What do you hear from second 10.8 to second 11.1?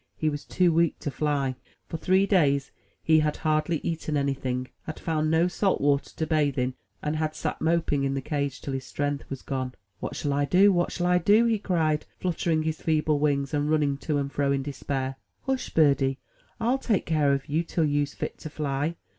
shall